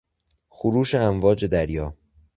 خروش 0.49 0.95
امواج 0.95 1.45
دریا 1.45 1.95